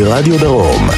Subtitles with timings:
[0.00, 0.88] ברדיו דרום.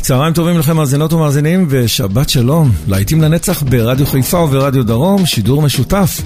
[0.00, 2.72] צהריים טובים לכם מאזינות ומאזינים ושבת שלום.
[2.86, 6.20] להיטים לנצח ברדיו חיפה וברדיו דרום, שידור משותף.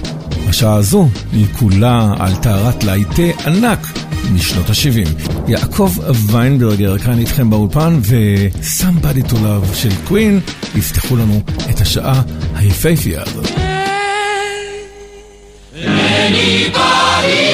[0.47, 3.87] השעה הזו היא כולה על טהרת להיטי ענק
[4.31, 5.09] משנות ה-70.
[5.47, 5.91] יעקב
[6.31, 10.39] ויינברגר כאן איתכם באולפן ו-Somebody to Love של קווין
[10.75, 12.21] יפתחו לנו את השעה
[12.55, 13.49] היפהפייה הזאת.
[15.75, 17.52] Anybody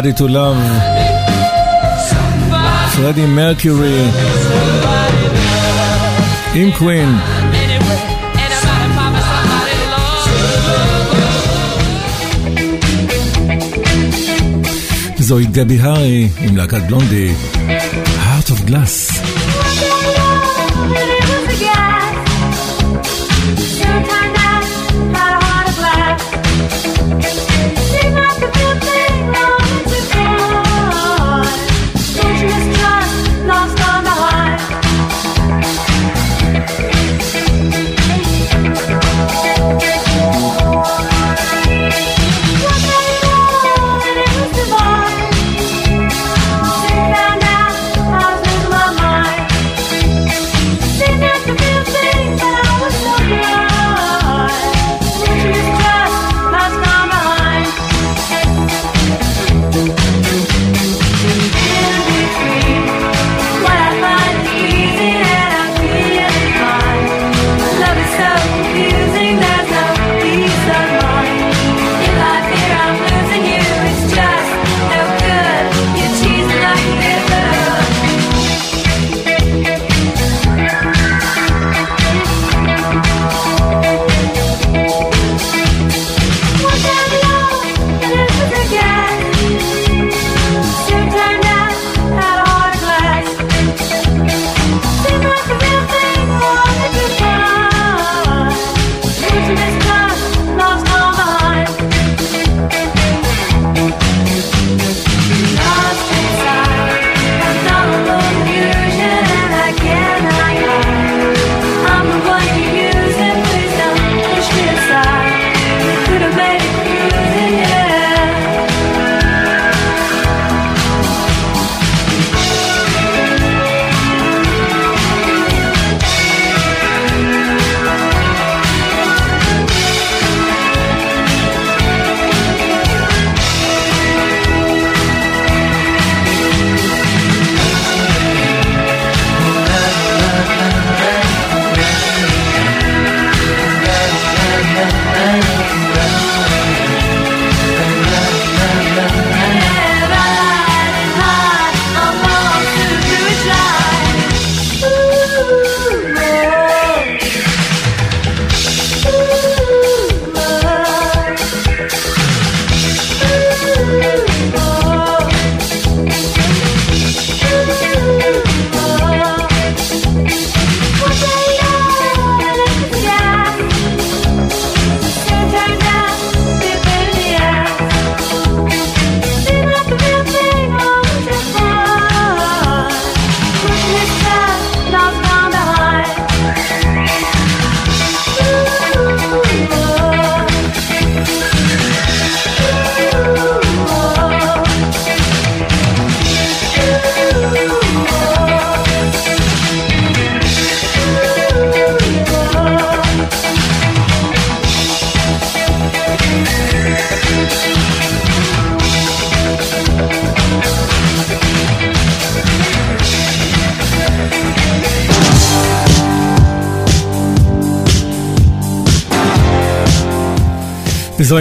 [0.00, 0.56] Somebody to Love,
[2.96, 4.08] פרדי מרקיורי,
[6.54, 7.18] עם קווין.
[15.18, 17.34] זוהי דבי הארי עם להקת בלונדי,
[17.96, 19.19] Heart of Glass.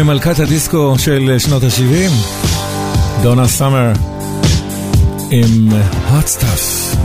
[0.00, 2.10] זוהי מלכת הדיסקו של שנות ה-70,
[3.22, 3.92] דונה סאמר
[5.30, 5.68] עם
[6.08, 6.96] hot stuff.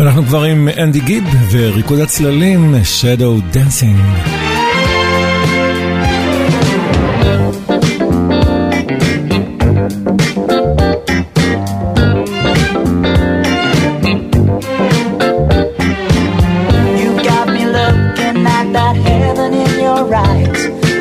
[0.00, 3.98] ואנחנו כבר עם אנדי גיב וריקוד הצללים, Shadow Dancing.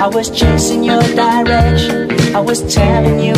[0.02, 1.98] I was chasing your direction.
[2.40, 3.36] I was telling you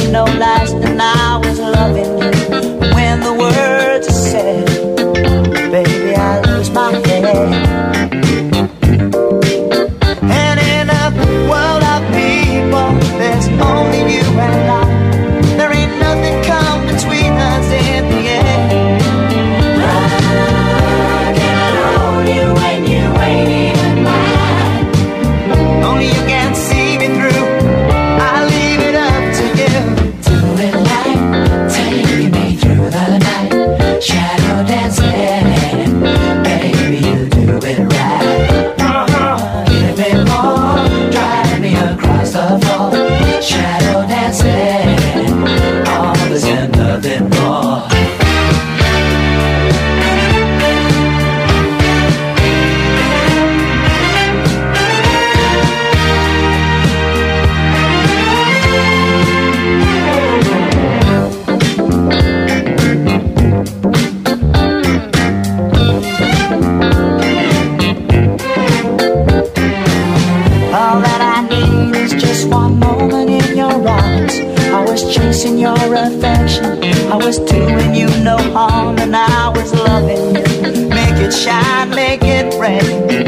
[72.13, 74.34] was just one moment in your arms.
[74.74, 76.84] I was chasing your affection.
[77.12, 80.89] I was doing you no harm, and I was loving you.
[80.89, 83.20] Make it shine, make it rain.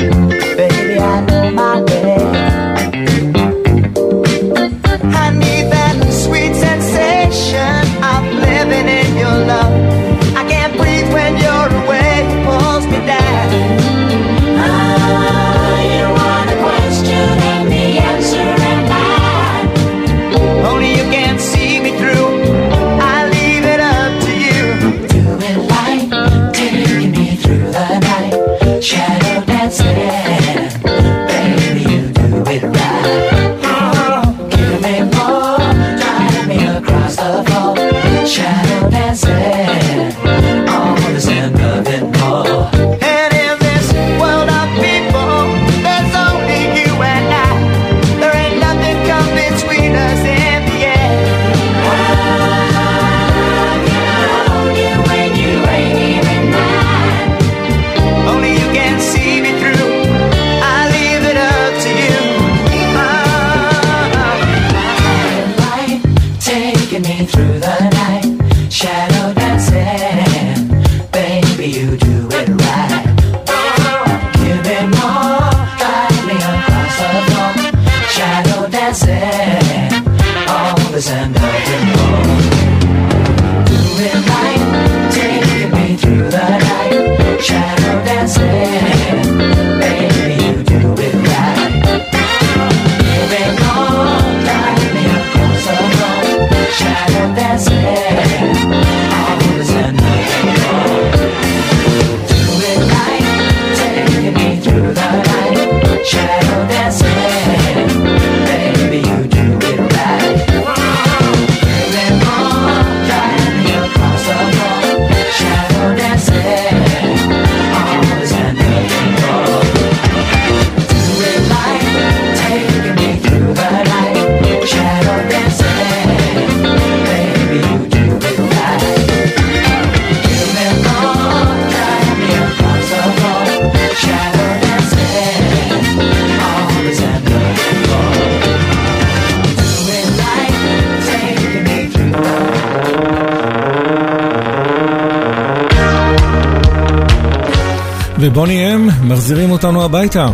[149.14, 150.28] מחזירים אותנו הביתה.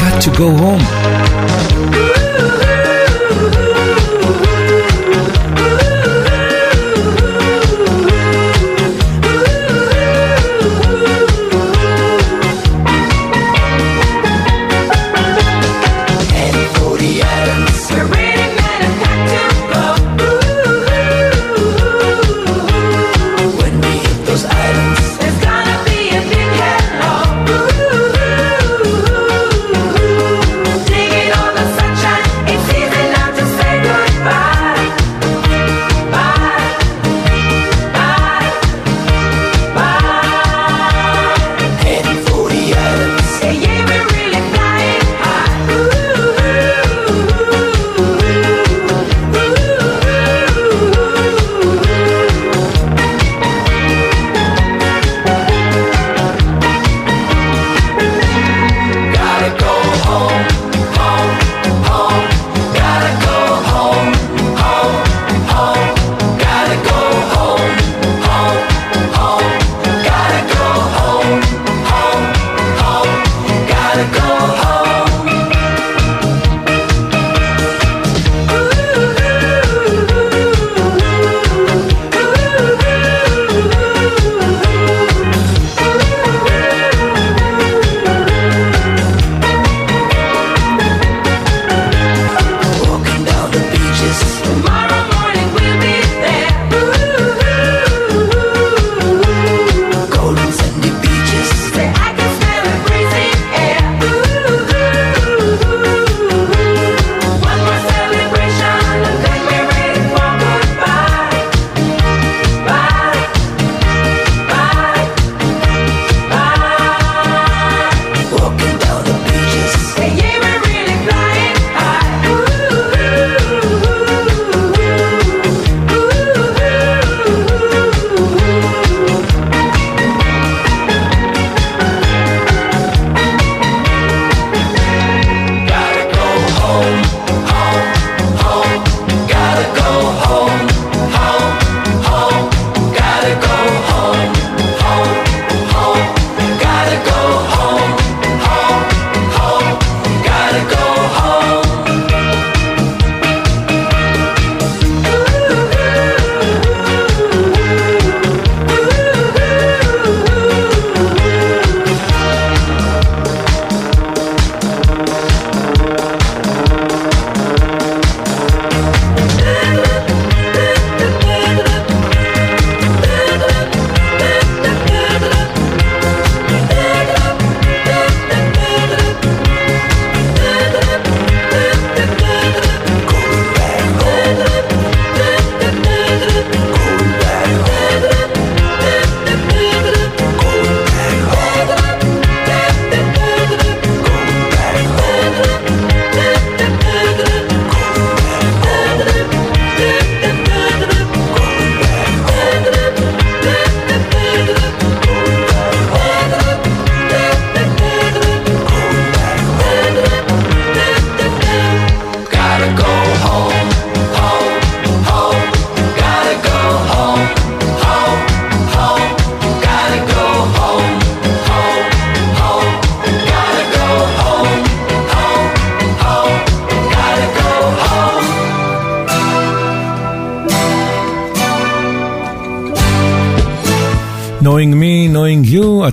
[0.00, 1.33] Got to go home.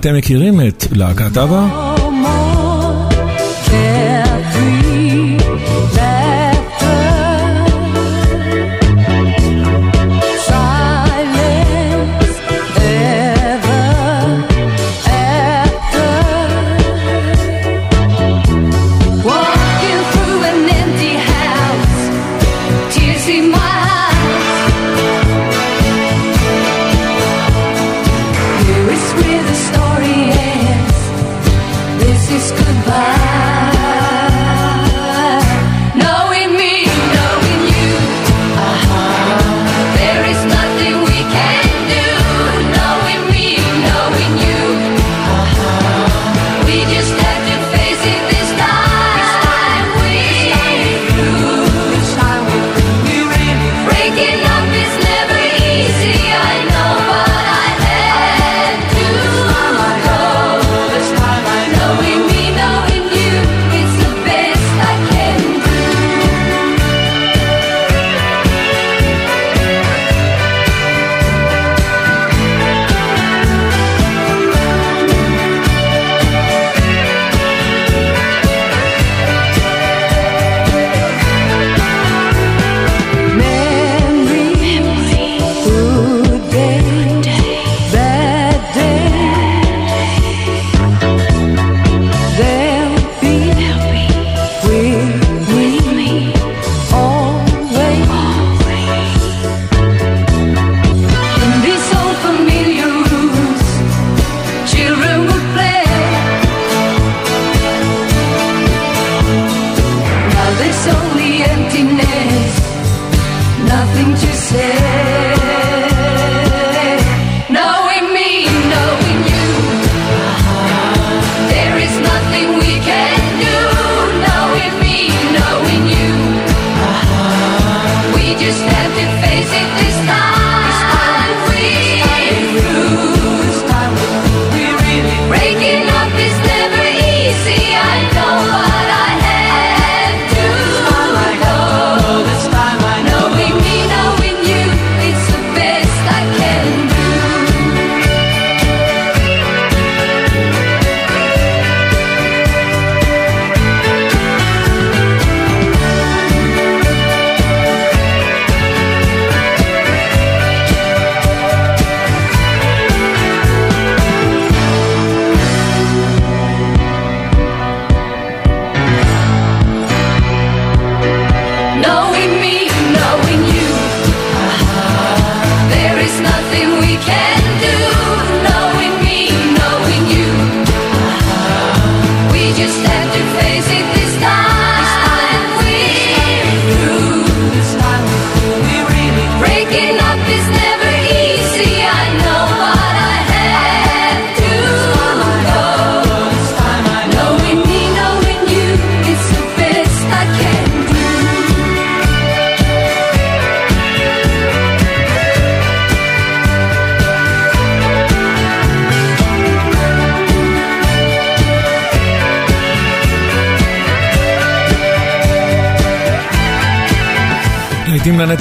[0.02, 1.81] אתם מכירים את להקת אבא?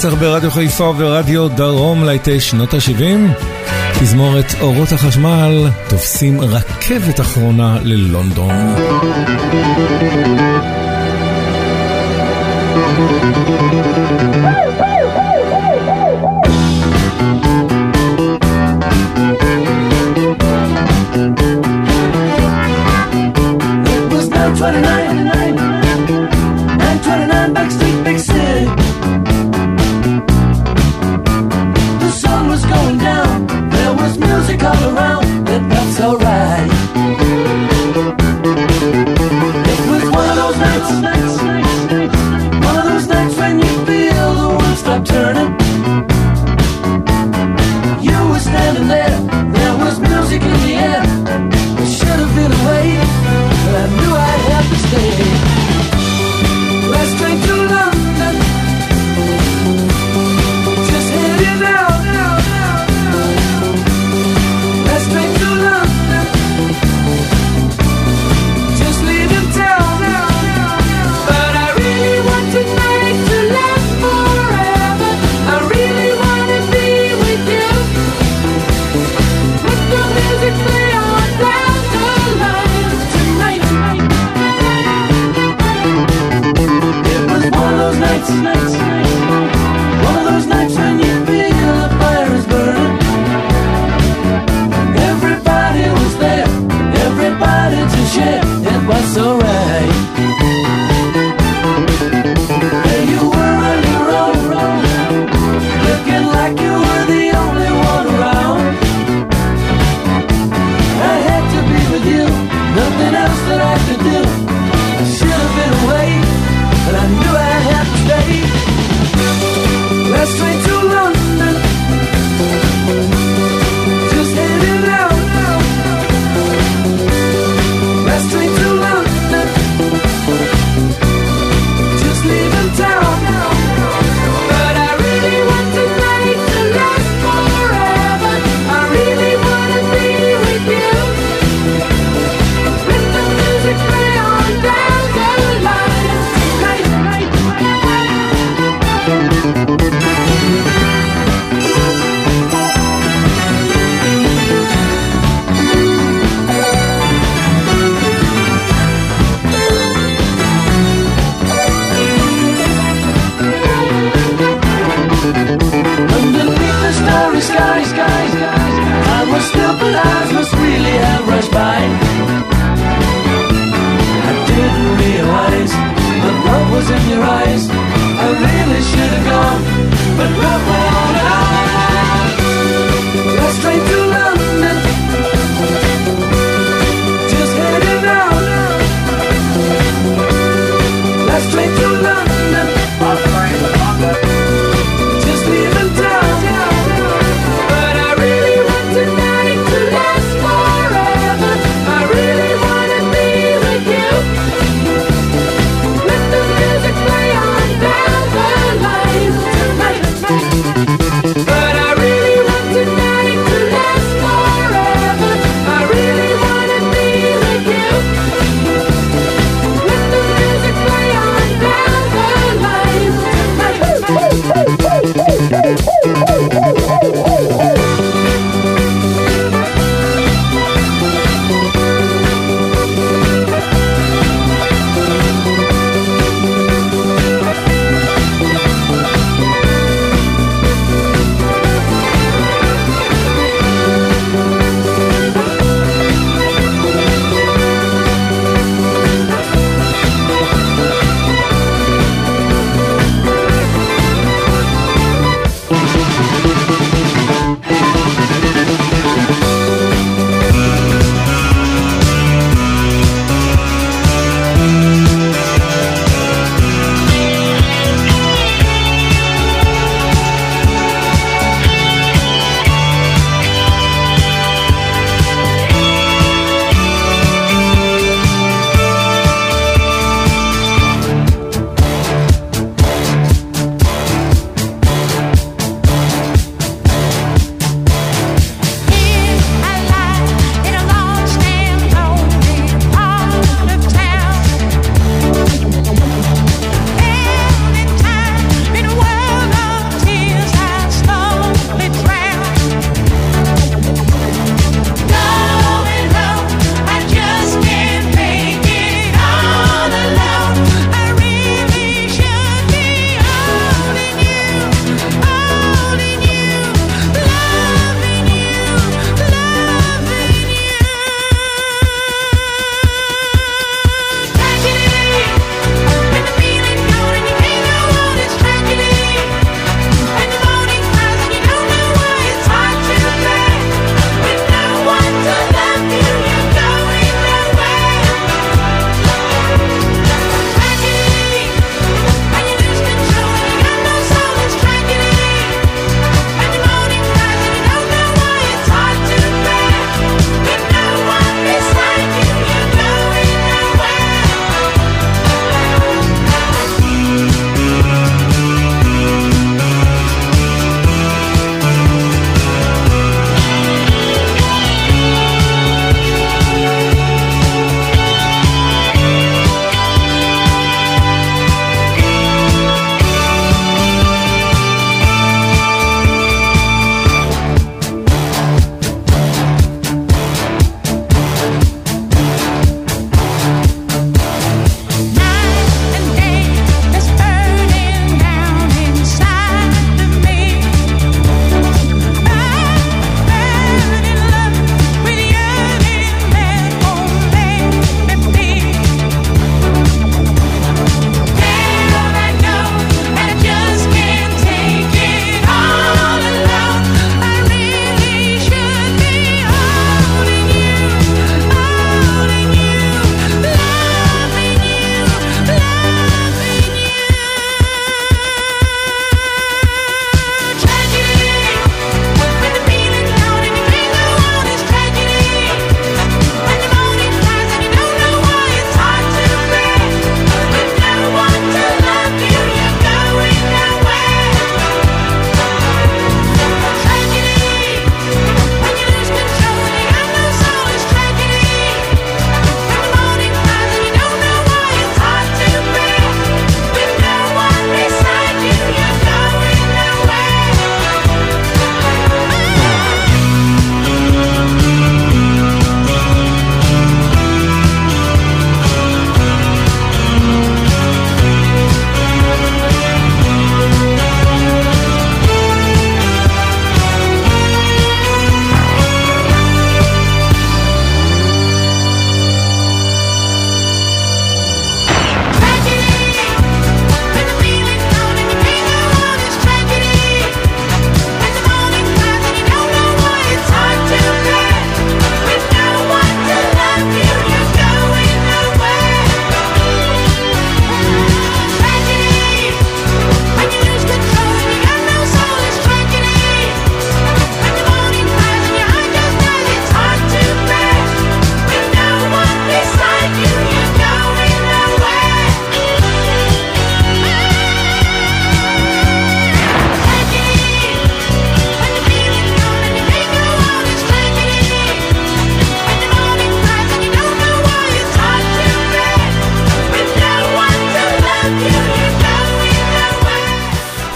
[0.04, 3.42] הנצח ברדיו חיפה ורדיו דרום להיטי שנות ה-70.
[4.00, 8.56] תזמורת אורות החשמל תופסים רכבת אחרונה ללונדון.
[24.62, 25.01] Twenty-nine
[34.84, 35.21] around.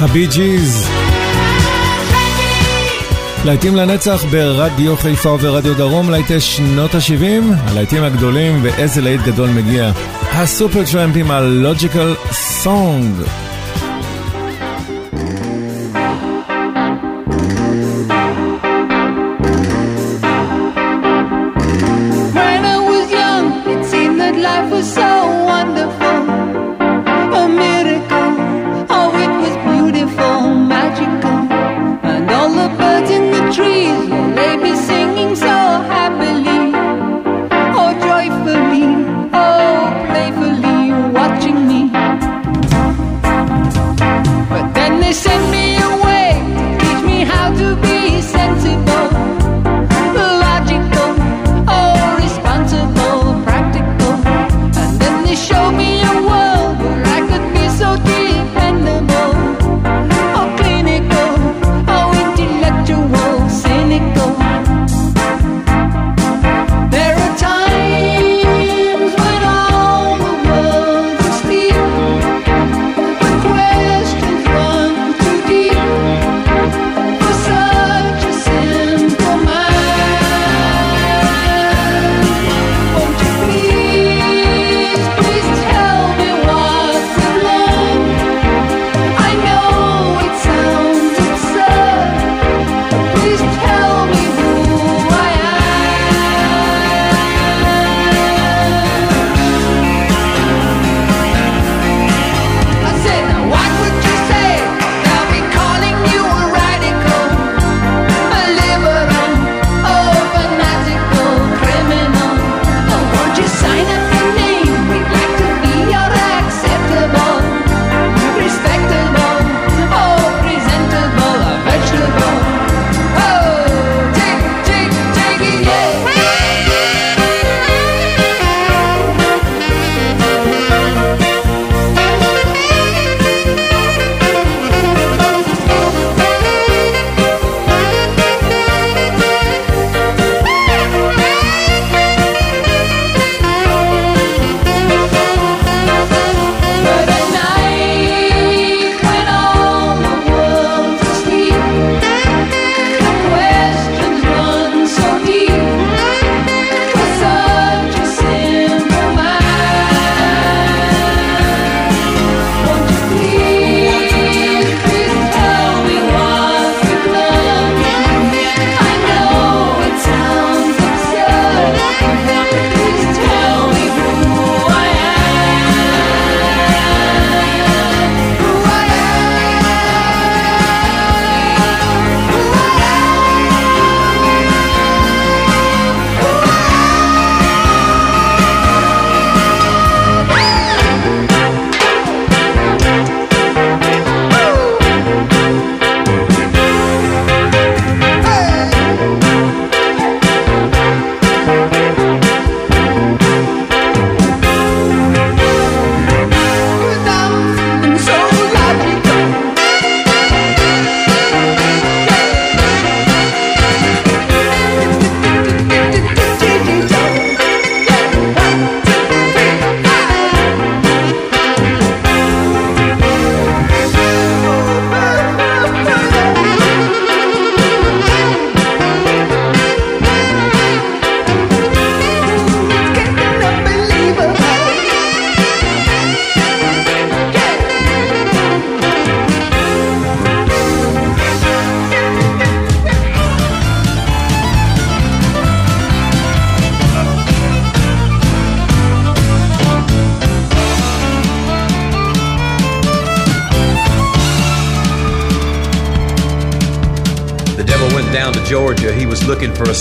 [0.06, 0.88] הבי ג'יז.
[3.46, 9.92] להיטים לנצח ברדיו חיפה וברדיו דרום, להיטי שנות ה-70, הלהיטים הגדולים ואיזה להיט גדול מגיע.
[10.32, 13.16] הסופר טרמפים הלוג'יקל סונג.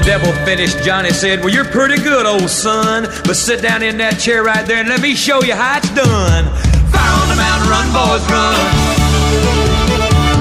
[0.00, 3.04] The devil finished, Johnny said, Well, you're pretty good, old son.
[3.24, 5.92] But sit down in that chair right there and let me show you how it's
[5.92, 6.48] done.
[6.88, 8.56] Fire on the mountain, run, boys, run.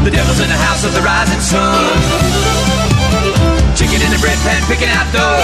[0.08, 1.92] The devil's in the house of the rising sun.
[3.76, 5.44] Chicken in the bread pan, picking out dough.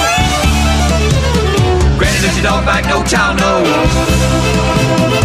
[2.00, 2.88] Granny, your dog bite?
[2.88, 5.25] No child knows.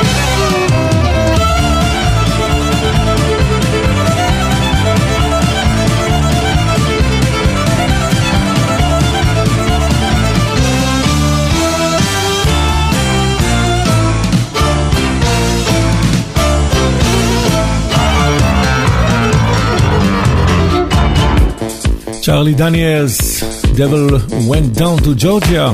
[22.20, 24.18] צ'רלי דניאלס, Devil
[24.48, 25.72] went down to Georgia.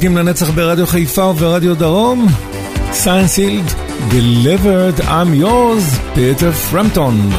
[0.00, 2.26] להיטים לנצח ברדיו חיפה וברדיו דרום.
[2.92, 3.64] סיינסילד,
[4.10, 7.30] Delivered I'm yours, פיטר פרמפטון.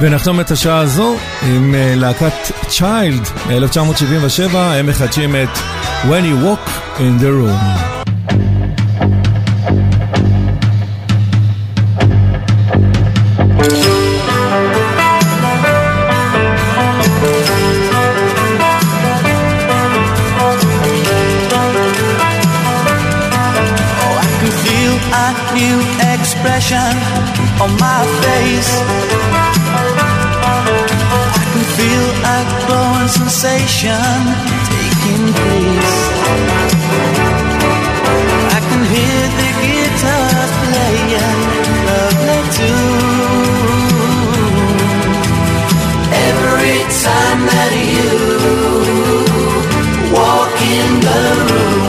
[0.00, 2.32] ונחתום את השעה הזו עם להקת
[2.68, 5.58] צ'יילד מ-1977, הם מחדשים את
[6.04, 7.96] When You Walk in the Room.
[26.18, 26.92] expression
[27.60, 29.05] on my face
[33.46, 34.18] conversation
[34.66, 35.98] taking place.
[38.50, 41.10] I can hear the guitars playing
[41.86, 42.86] lovely tune
[46.28, 48.10] every time that you
[50.16, 51.86] walk in the room.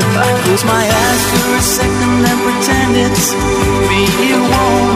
[0.00, 3.26] If I close my eyes for a second and pretend it's
[3.88, 4.00] me
[4.30, 4.87] you want.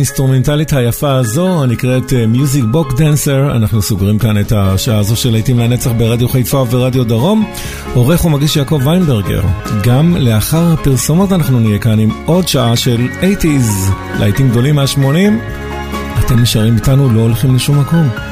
[0.00, 5.58] האינסטרומנטלית היפה הזו, הנקראת מיוזיק בוק דנסר, אנחנו סוגרים כאן את השעה הזו של להיטים
[5.58, 7.44] לנצח ברדיו חיפה וברדיו דרום.
[7.94, 9.42] עורך ומגיש יעקב ויינברגר.
[9.82, 15.00] גם לאחר הפרסומות אנחנו נהיה כאן עם עוד שעה של 80's, להיטים גדולים מה-80.
[16.24, 18.29] אתם נשארים איתנו, לא הולכים לשום מקום.